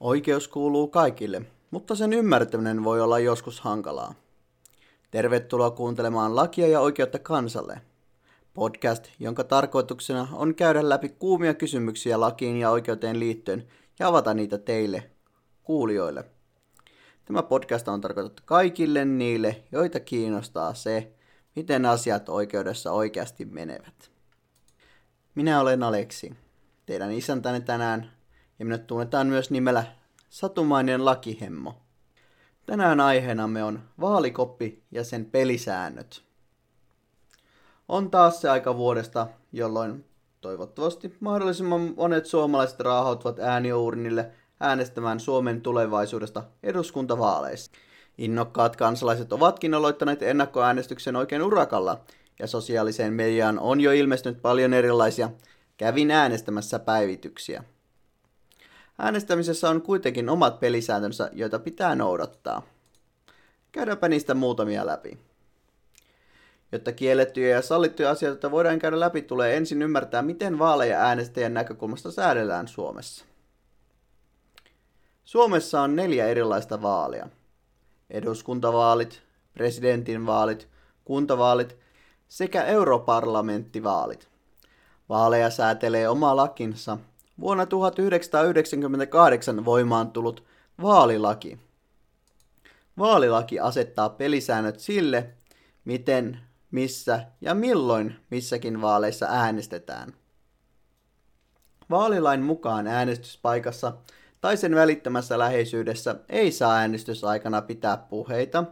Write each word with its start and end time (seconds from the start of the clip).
Oikeus 0.00 0.48
kuuluu 0.48 0.88
kaikille, 0.88 1.42
mutta 1.70 1.94
sen 1.94 2.12
ymmärtäminen 2.12 2.84
voi 2.84 3.00
olla 3.00 3.18
joskus 3.18 3.60
hankalaa. 3.60 4.14
Tervetuloa 5.10 5.70
kuuntelemaan 5.70 6.36
Lakia 6.36 6.68
ja 6.68 6.80
oikeutta 6.80 7.18
kansalle. 7.18 7.80
Podcast, 8.54 9.04
jonka 9.18 9.44
tarkoituksena 9.44 10.28
on 10.32 10.54
käydä 10.54 10.88
läpi 10.88 11.08
kuumia 11.08 11.54
kysymyksiä 11.54 12.20
lakiin 12.20 12.56
ja 12.56 12.70
oikeuteen 12.70 13.20
liittyen 13.20 13.66
ja 13.98 14.08
avata 14.08 14.34
niitä 14.34 14.58
teille, 14.58 15.10
kuulijoille. 15.62 16.24
Tämä 17.24 17.42
podcast 17.42 17.88
on 17.88 18.00
tarkoitettu 18.00 18.42
kaikille 18.46 19.04
niille, 19.04 19.62
joita 19.72 20.00
kiinnostaa 20.00 20.74
se, 20.74 21.12
miten 21.54 21.86
asiat 21.86 22.28
oikeudessa 22.28 22.92
oikeasti 22.92 23.44
menevät. 23.44 24.10
Minä 25.34 25.60
olen 25.60 25.82
Aleksi, 25.82 26.34
teidän 26.86 27.12
isäntäni 27.12 27.60
tänään 27.60 28.16
ja 28.58 28.64
minut 28.64 28.86
tunnetaan 28.86 29.26
myös 29.26 29.50
nimellä 29.50 29.84
Satumainen 30.30 31.04
lakihemmo. 31.04 31.74
Tänään 32.66 33.00
aiheenamme 33.00 33.64
on 33.64 33.80
vaalikoppi 34.00 34.82
ja 34.90 35.04
sen 35.04 35.24
pelisäännöt. 35.24 36.22
On 37.88 38.10
taas 38.10 38.40
se 38.40 38.50
aika 38.50 38.76
vuodesta, 38.76 39.26
jolloin 39.52 40.04
toivottavasti 40.40 41.16
mahdollisimman 41.20 41.94
monet 41.96 42.26
suomalaiset 42.26 42.80
raahautuvat 42.80 43.38
ääniuurnille 43.38 44.30
äänestämään 44.60 45.20
Suomen 45.20 45.60
tulevaisuudesta 45.60 46.44
eduskuntavaaleissa. 46.62 47.72
Innokkaat 48.18 48.76
kansalaiset 48.76 49.32
ovatkin 49.32 49.74
aloittaneet 49.74 50.22
ennakkoäänestyksen 50.22 51.16
oikein 51.16 51.42
urakalla, 51.42 52.00
ja 52.38 52.46
sosiaaliseen 52.46 53.12
mediaan 53.12 53.58
on 53.58 53.80
jo 53.80 53.92
ilmestynyt 53.92 54.42
paljon 54.42 54.74
erilaisia 54.74 55.30
kävin 55.76 56.10
äänestämässä 56.10 56.78
päivityksiä. 56.78 57.64
Äänestämisessä 58.98 59.70
on 59.70 59.82
kuitenkin 59.82 60.28
omat 60.28 60.60
pelisääntönsä, 60.60 61.30
joita 61.32 61.58
pitää 61.58 61.94
noudattaa. 61.94 62.62
Käydäänpä 63.72 64.08
niistä 64.08 64.34
muutamia 64.34 64.86
läpi. 64.86 65.18
Jotta 66.72 66.92
kiellettyjä 66.92 67.56
ja 67.56 67.62
sallittuja 67.62 68.10
asioita 68.10 68.50
voidaan 68.50 68.78
käydä 68.78 69.00
läpi, 69.00 69.22
tulee 69.22 69.56
ensin 69.56 69.82
ymmärtää, 69.82 70.22
miten 70.22 70.58
vaaleja 70.58 71.00
äänestäjän 71.00 71.54
näkökulmasta 71.54 72.10
säädellään 72.10 72.68
Suomessa. 72.68 73.24
Suomessa 75.24 75.80
on 75.80 75.96
neljä 75.96 76.26
erilaista 76.26 76.82
vaalia. 76.82 77.28
Eduskuntavaalit, 78.10 79.22
presidentinvaalit, 79.54 80.68
kuntavaalit 81.04 81.76
sekä 82.28 82.64
europarlamenttivaalit. 82.64 84.28
Vaaleja 85.08 85.50
säätelee 85.50 86.08
oma 86.08 86.36
lakinsa 86.36 86.98
vuonna 87.40 87.66
1998 87.66 89.64
voimaan 89.64 90.10
tullut 90.10 90.44
vaalilaki. 90.82 91.58
Vaalilaki 92.98 93.60
asettaa 93.60 94.08
pelisäännöt 94.08 94.80
sille, 94.80 95.30
miten, 95.84 96.40
missä 96.70 97.26
ja 97.40 97.54
milloin 97.54 98.16
missäkin 98.30 98.80
vaaleissa 98.82 99.26
äänestetään. 99.30 100.14
Vaalilain 101.90 102.42
mukaan 102.42 102.86
äänestyspaikassa 102.86 103.92
tai 104.40 104.56
sen 104.56 104.74
välittämässä 104.74 105.38
läheisyydessä 105.38 106.16
ei 106.28 106.52
saa 106.52 106.74
äänestysaikana 106.74 107.62
pitää 107.62 107.96
puheita, 107.96 108.64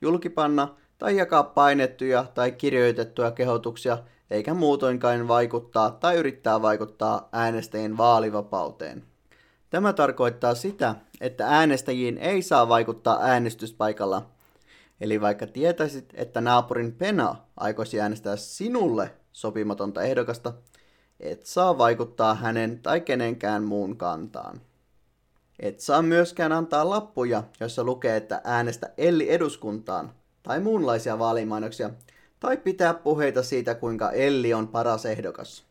julkipanna 0.00 0.76
tai 1.00 1.16
jakaa 1.16 1.42
painettuja 1.42 2.24
tai 2.34 2.52
kirjoitettuja 2.52 3.30
kehotuksia 3.30 3.98
eikä 4.30 4.54
muutoinkaan 4.54 5.28
vaikuttaa 5.28 5.90
tai 5.90 6.16
yrittää 6.16 6.62
vaikuttaa 6.62 7.28
äänestäjien 7.32 7.96
vaalivapauteen. 7.96 9.04
Tämä 9.70 9.92
tarkoittaa 9.92 10.54
sitä, 10.54 10.94
että 11.20 11.46
äänestäjiin 11.46 12.18
ei 12.18 12.42
saa 12.42 12.68
vaikuttaa 12.68 13.22
äänestyspaikalla. 13.22 14.26
Eli 15.00 15.20
vaikka 15.20 15.46
tietäisit, 15.46 16.10
että 16.14 16.40
naapurin 16.40 16.92
pena 16.92 17.36
aikoisi 17.56 18.00
äänestää 18.00 18.36
sinulle 18.36 19.14
sopimatonta 19.32 20.02
ehdokasta, 20.02 20.52
et 21.20 21.46
saa 21.46 21.78
vaikuttaa 21.78 22.34
hänen 22.34 22.78
tai 22.78 23.00
kenenkään 23.00 23.62
muun 23.62 23.96
kantaan. 23.96 24.60
Et 25.60 25.80
saa 25.80 26.02
myöskään 26.02 26.52
antaa 26.52 26.90
lappuja, 26.90 27.42
joissa 27.60 27.84
lukee, 27.84 28.16
että 28.16 28.40
äänestä 28.44 28.90
Elli 28.98 29.32
eduskuntaan, 29.32 30.12
tai 30.42 30.60
muunlaisia 30.60 31.18
vaalimainoksia, 31.18 31.90
tai 32.40 32.56
pitää 32.56 32.94
puheita 32.94 33.42
siitä, 33.42 33.74
kuinka 33.74 34.12
Elli 34.12 34.54
on 34.54 34.68
paras 34.68 35.06
ehdokas. 35.06 35.64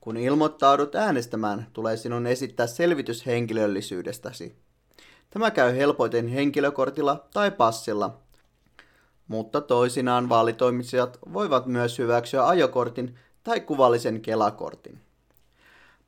Kun 0.00 0.16
ilmoittaudut 0.16 0.94
äänestämään, 0.94 1.66
tulee 1.72 1.96
sinun 1.96 2.26
esittää 2.26 2.66
selvitys 2.66 3.26
henkilöllisyydestäsi. 3.26 4.56
Tämä 5.30 5.50
käy 5.50 5.76
helpoiten 5.76 6.28
henkilökortilla 6.28 7.26
tai 7.32 7.50
passilla, 7.50 8.18
mutta 9.28 9.60
toisinaan 9.60 10.28
vaalitoimitsijat 10.28 11.18
voivat 11.32 11.66
myös 11.66 11.98
hyväksyä 11.98 12.48
ajokortin 12.48 13.18
tai 13.44 13.60
kuvallisen 13.60 14.20
kelakortin. 14.20 15.00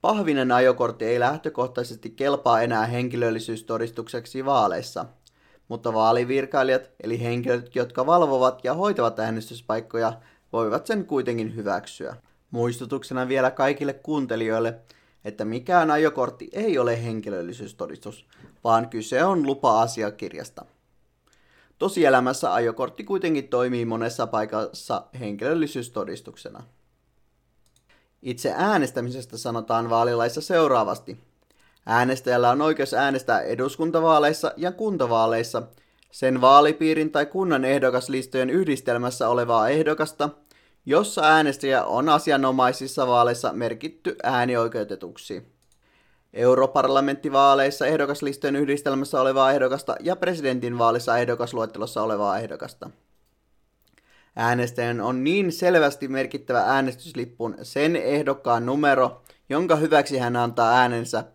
Pahvinen 0.01 0.53
ajokortti 0.53 1.05
ei 1.05 1.21
lähtökohtaisesti 1.21 2.11
kelpaa 2.11 2.63
enää 2.63 2.87
henkilöllisyystodistukseksi 2.87 4.45
vaaleissa– 4.45 5.05
mutta 5.69 5.93
vaalivirkailijat, 5.93 6.91
eli 7.03 7.21
henkilöt, 7.21 7.77
jotka 7.77 8.07
valvovat 8.07 8.65
ja 8.65 8.75
hoitavat 8.75 9.19
äänestyspaikkoja, 9.19 10.13
voivat 10.53 10.87
sen 10.87 11.07
kuitenkin 11.07 11.57
hyväksyä. 11.57 12.17
Muistutuksena 12.51 13.29
vielä 13.29 13.51
kaikille 13.51 13.93
kuuntelijoille, 13.93 14.79
että 15.25 15.45
mikään 15.45 15.91
ajokortti 15.91 16.49
ei 16.53 16.79
ole 16.79 17.05
henkilöllisyystodistus, 17.05 18.27
vaan 18.65 18.89
kyse 18.89 19.25
on 19.25 19.47
lupa-asiakirjasta. 19.47 20.65
Tosielämässä 21.79 22.55
ajokortti 22.55 23.05
kuitenkin 23.05 23.49
toimii 23.49 23.85
monessa 23.85 24.27
paikassa 24.27 25.05
henkilöllisyystodistuksena. 25.21 26.63
Itse 28.23 28.55
äänestämisestä 28.57 29.39
sanotaan 29.39 29.91
vaalilaissa 29.91 30.41
seuraavasti– 30.41 31.19
Äänestäjällä 31.91 32.51
on 32.51 32.63
oikeus 32.63 32.95
äänestää 32.95 33.41
eduskuntavaaleissa 33.41 34.53
ja 34.57 34.73
kuntavaaleissa 34.73 35.63
sen 36.11 36.41
vaalipiirin 36.41 37.13
tai 37.13 37.27
kunnan 37.27 37.65
ehdokaslistojen 37.65 38.51
yhdistelmässä 38.51 39.29
olevaa 39.29 39.69
ehdokasta, 39.69 40.29
jossa 40.87 41.23
äänestäjä 41.23 41.85
on 41.85 42.09
asianomaisissa 42.09 43.07
vaaleissa 43.07 43.53
merkitty 43.53 44.17
äänioikeutetuksi. 44.23 45.43
Europarlamenttivaaleissa 46.33 47.87
ehdokaslistojen 47.87 48.57
yhdistelmässä 48.57 49.21
olevaa 49.21 49.53
ehdokasta 49.53 49.97
ja 50.01 50.17
presidentinvaalissa 50.17 51.19
ehdokasluettelossa 51.19 52.03
olevaa 52.03 52.39
ehdokasta. 52.39 52.91
Äänestäjän 54.37 55.01
on 55.01 55.25
niin 55.25 55.53
selvästi 55.53 56.09
merkittävä 56.09 56.61
äänestyslippuun 56.61 57.57
sen 57.63 57.97
ehdokkaan 57.97 58.67
numero, 58.67 59.23
jonka 59.49 59.77
hyväksi 59.77 60.19
hän 60.19 60.37
antaa 60.37 60.73
äänensä– 60.73 61.25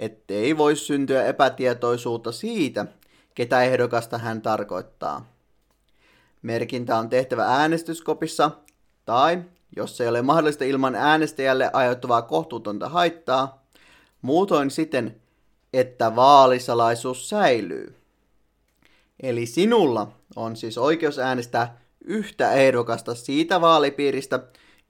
ettei 0.00 0.56
voi 0.56 0.76
syntyä 0.76 1.24
epätietoisuutta 1.24 2.32
siitä, 2.32 2.86
ketä 3.34 3.62
ehdokasta 3.62 4.18
hän 4.18 4.42
tarkoittaa. 4.42 5.32
Merkintä 6.42 6.98
on 6.98 7.08
tehtävä 7.08 7.44
äänestyskopissa 7.44 8.50
tai, 9.04 9.42
jos 9.76 10.00
ei 10.00 10.08
ole 10.08 10.22
mahdollista 10.22 10.64
ilman 10.64 10.94
äänestäjälle 10.94 11.70
aiheuttuvaa 11.72 12.22
kohtuutonta 12.22 12.88
haittaa, 12.88 13.64
muutoin 14.22 14.70
siten, 14.70 15.20
että 15.72 16.16
vaalisalaisuus 16.16 17.28
säilyy. 17.28 17.94
Eli 19.22 19.46
sinulla 19.46 20.12
on 20.36 20.56
siis 20.56 20.78
oikeus 20.78 21.18
äänestää 21.18 21.80
yhtä 22.04 22.52
ehdokasta 22.52 23.14
siitä 23.14 23.60
vaalipiiristä, 23.60 24.40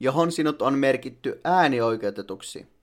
johon 0.00 0.32
sinut 0.32 0.62
on 0.62 0.78
merkitty 0.78 1.40
äänioikeutetuksi. 1.44 2.79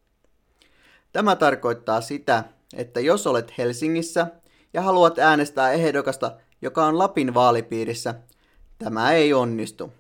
Tämä 1.17 1.35
tarkoittaa 1.35 2.01
sitä, 2.01 2.44
että 2.73 3.00
jos 3.00 3.28
olet 3.28 3.58
Helsingissä 3.58 4.28
ja 4.73 4.81
haluat 4.81 5.19
äänestää 5.19 5.72
ehdokasta, 5.72 6.37
joka 6.61 6.85
on 6.85 6.99
Lapin 6.99 7.34
vaalipiirissä, 7.34 8.16
tämä 8.78 9.11
ei 9.11 9.34
onnistu. 9.34 9.93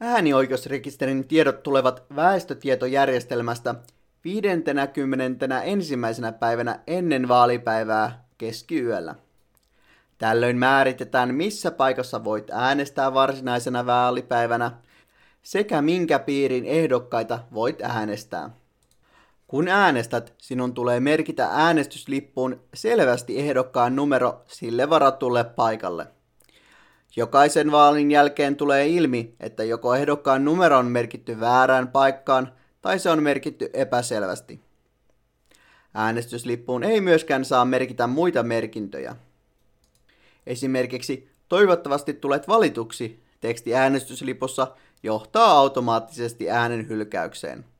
Äänioikeusrekisterin 0.00 1.28
tiedot 1.28 1.62
tulevat 1.62 2.02
väestötietojärjestelmästä 2.16 3.74
50. 4.24 5.62
ensimmäisenä 5.62 6.32
päivänä 6.32 6.80
ennen 6.86 7.28
vaalipäivää 7.28 8.24
keskiyöllä. 8.38 9.14
Tällöin 10.18 10.58
määritetään, 10.58 11.34
missä 11.34 11.70
paikassa 11.70 12.24
voit 12.24 12.50
äänestää 12.50 13.14
varsinaisena 13.14 13.86
vaalipäivänä 13.86 14.70
sekä 15.42 15.82
minkä 15.82 16.18
piirin 16.18 16.64
ehdokkaita 16.64 17.38
voit 17.54 17.82
äänestää. 17.82 18.61
Kun 19.52 19.68
äänestät, 19.68 20.34
sinun 20.38 20.74
tulee 20.74 21.00
merkitä 21.00 21.48
äänestyslippuun 21.52 22.60
selvästi 22.74 23.38
ehdokkaan 23.38 23.96
numero 23.96 24.42
sille 24.48 24.90
varatulle 24.90 25.44
paikalle. 25.44 26.06
Jokaisen 27.16 27.72
vaalin 27.72 28.10
jälkeen 28.10 28.56
tulee 28.56 28.88
ilmi, 28.88 29.34
että 29.40 29.64
joko 29.64 29.94
ehdokkaan 29.94 30.44
numero 30.44 30.78
on 30.78 30.86
merkitty 30.86 31.40
väärään 31.40 31.88
paikkaan 31.88 32.52
tai 32.82 32.98
se 32.98 33.10
on 33.10 33.22
merkitty 33.22 33.70
epäselvästi. 33.72 34.60
Äänestyslippuun 35.94 36.84
ei 36.84 37.00
myöskään 37.00 37.44
saa 37.44 37.64
merkitä 37.64 38.06
muita 38.06 38.42
merkintöjä. 38.42 39.16
Esimerkiksi 40.46 41.30
toivottavasti 41.48 42.14
tulet 42.14 42.48
valituksi 42.48 43.22
teksti 43.40 43.74
äänestyslipussa 43.74 44.76
johtaa 45.02 45.50
automaattisesti 45.50 46.50
äänen 46.50 46.88
hylkäykseen. 46.88 47.71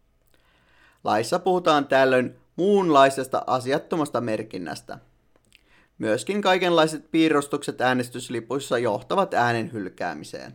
Laissa 1.05 1.39
puhutaan 1.39 1.87
tällöin 1.87 2.37
muunlaisesta 2.57 3.45
asiattomasta 3.47 4.21
merkinnästä. 4.21 4.99
Myöskin 5.99 6.43
kaikenlaiset 6.43 7.11
piirrostukset 7.11 7.81
äänestyslipuissa 7.81 8.79
johtavat 8.79 9.35
äänen 9.35 9.73
hylkäämiseen. 9.73 10.55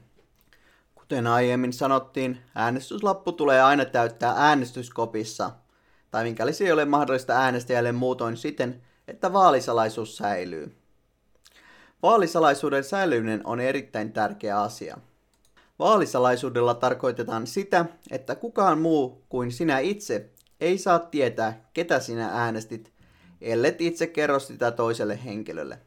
Kuten 0.96 1.28
aiemmin 1.28 1.74
sanottiin, 1.74 2.38
äänestyslappu 2.56 3.32
tulee 3.32 3.62
aina 3.62 3.86
täyttää 3.86 4.34
äänestyskopissa, 4.38 5.52
tai 6.12 6.24
mikäli 6.24 6.54
se 6.54 6.66
ei 6.66 6.72
ole 6.72 6.86
mahdollista 6.86 7.34
äänestäjälle 7.34 7.92
muutoin 7.92 8.38
siten, 8.38 8.82
että 9.08 9.34
vaalisalaisuus 9.34 10.18
säilyy. 10.18 10.76
Vaalisalaisuuden 12.04 12.84
säilyminen 12.84 13.42
on 13.44 13.60
erittäin 13.60 14.14
tärkeä 14.14 14.62
asia. 14.62 14.98
Vaalisalaisuudella 15.80 16.74
tarkoitetaan 16.74 17.48
sitä, 17.48 17.86
että 18.12 18.36
kukaan 18.36 18.80
muu 18.80 19.24
kuin 19.30 19.52
sinä 19.52 19.80
itse 19.80 20.30
ei 20.62 20.78
saa 20.78 21.00
tietää, 21.00 21.70
ketä 21.74 22.00
sinä 22.00 22.30
äänestit, 22.34 22.94
ellet 23.42 23.82
itse 23.82 24.08
kerro 24.08 24.40
sitä 24.40 24.72
toiselle 24.72 25.20
henkilölle. 25.26 25.80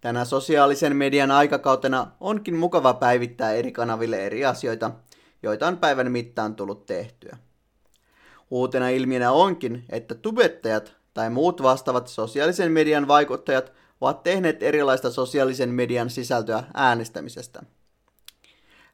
Tänä 0.00 0.24
sosiaalisen 0.24 0.96
median 0.96 1.30
aikakautena 1.30 2.10
onkin 2.20 2.56
mukava 2.56 2.94
päivittää 2.94 3.52
eri 3.52 3.72
kanaville 3.72 4.26
eri 4.26 4.44
asioita, 4.44 4.90
joita 5.42 5.66
on 5.66 5.78
päivän 5.78 6.12
mittaan 6.12 6.56
tullut 6.56 6.86
tehtyä. 6.86 7.36
Uutena 8.50 8.88
ilmiönä 8.88 9.32
onkin, 9.32 9.84
että 9.88 10.14
tubettajat 10.14 10.96
tai 11.14 11.30
muut 11.30 11.62
vastaavat 11.62 12.08
sosiaalisen 12.08 12.72
median 12.72 13.08
vaikuttajat 13.08 13.72
ovat 14.00 14.22
tehneet 14.22 14.62
erilaista 14.62 15.10
sosiaalisen 15.10 15.70
median 15.70 16.10
sisältöä 16.10 16.64
äänestämisestä. 16.74 17.62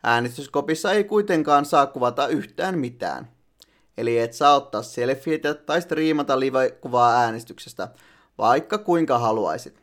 Äänestyskopissa 0.03 0.93
ei 0.93 1.05
kuitenkaan 1.05 1.65
saa 1.65 1.87
kuvata 1.87 2.29
yhtään 2.29 2.79
mitään. 2.79 3.36
Eli 3.99 4.19
et 4.19 4.33
saa 4.33 4.55
ottaa 4.55 4.83
selfieitä 4.83 5.55
tai 5.55 5.83
striimata 5.83 6.41
live-kuvaa 6.41 7.17
äänestyksestä, 7.17 7.89
vaikka 8.39 8.79
kuinka 8.79 9.19
haluaisit. 9.19 9.83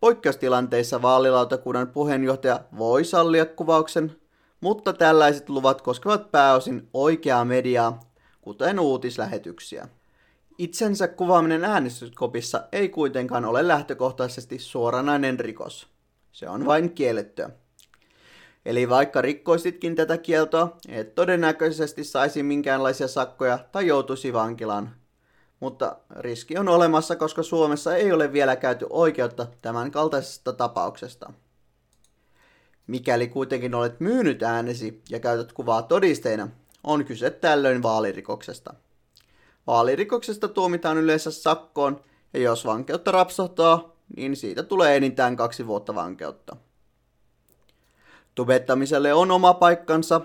Poikkeustilanteissa 0.00 1.02
vaalilautakunnan 1.02 1.88
puheenjohtaja 1.88 2.60
voi 2.78 3.04
sallia 3.04 3.46
kuvauksen, 3.46 4.16
mutta 4.60 4.92
tällaiset 4.92 5.48
luvat 5.48 5.82
koskevat 5.82 6.30
pääosin 6.30 6.88
oikeaa 6.94 7.44
mediaa, 7.44 8.00
kuten 8.40 8.80
uutislähetyksiä. 8.80 9.88
Itsensä 10.58 11.08
kuvaaminen 11.08 11.64
äänestyskopissa 11.64 12.64
ei 12.72 12.88
kuitenkaan 12.88 13.44
ole 13.44 13.68
lähtökohtaisesti 13.68 14.58
suoranainen 14.58 15.40
rikos. 15.40 15.88
Se 16.32 16.48
on 16.48 16.66
vain 16.66 16.94
kiellettyä. 16.94 17.50
Eli 18.68 18.88
vaikka 18.88 19.22
rikkoisitkin 19.22 19.94
tätä 19.96 20.18
kieltoa, 20.18 20.76
et 20.88 21.14
todennäköisesti 21.14 22.04
saisi 22.04 22.42
minkäänlaisia 22.42 23.08
sakkoja 23.08 23.58
tai 23.72 23.86
joutuisi 23.86 24.32
vankilaan. 24.32 24.94
Mutta 25.60 25.96
riski 26.16 26.58
on 26.58 26.68
olemassa, 26.68 27.16
koska 27.16 27.42
Suomessa 27.42 27.96
ei 27.96 28.12
ole 28.12 28.32
vielä 28.32 28.56
käyty 28.56 28.86
oikeutta 28.90 29.46
tämän 29.62 29.90
kaltaisesta 29.90 30.52
tapauksesta. 30.52 31.32
Mikäli 32.86 33.28
kuitenkin 33.28 33.74
olet 33.74 34.00
myynyt 34.00 34.42
äänesi 34.42 35.02
ja 35.10 35.20
käytät 35.20 35.52
kuvaa 35.52 35.82
todisteena, 35.82 36.48
on 36.84 37.04
kyse 37.04 37.30
tällöin 37.30 37.82
vaalirikoksesta. 37.82 38.74
Vaalirikoksesta 39.66 40.48
tuomitaan 40.48 40.98
yleensä 40.98 41.30
sakkoon, 41.30 42.00
ja 42.32 42.40
jos 42.40 42.66
vankeutta 42.66 43.12
rapsahtaa, 43.12 43.96
niin 44.16 44.36
siitä 44.36 44.62
tulee 44.62 44.96
enintään 44.96 45.36
kaksi 45.36 45.66
vuotta 45.66 45.94
vankeutta. 45.94 46.56
Tubettamiselle 48.38 49.14
on 49.14 49.30
oma 49.30 49.54
paikkansa. 49.54 50.20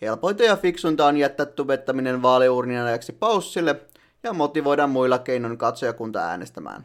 Helpointa 0.00 0.42
ja 0.42 0.56
fiksunta 0.56 1.06
on 1.06 1.16
jättää 1.16 1.46
tubettaminen 1.46 2.22
vaaliurnien 2.22 2.84
ajaksi 2.84 3.12
paussille 3.12 3.80
ja 4.22 4.32
motivoida 4.32 4.86
muilla 4.86 5.18
keinoin 5.18 5.58
katsojakunta 5.58 6.20
äänestämään. 6.20 6.84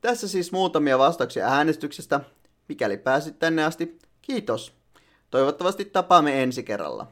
Tässä 0.00 0.28
siis 0.28 0.52
muutamia 0.52 0.98
vastauksia 0.98 1.46
äänestyksestä. 1.46 2.20
Mikäli 2.68 2.96
pääsit 2.96 3.38
tänne 3.38 3.64
asti, 3.64 3.98
kiitos. 4.22 4.72
Toivottavasti 5.30 5.84
tapaamme 5.84 6.42
ensi 6.42 6.62
kerralla. 6.62 7.06